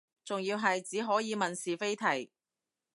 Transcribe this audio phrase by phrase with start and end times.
[0.25, 2.31] 仲要係只可以問是非題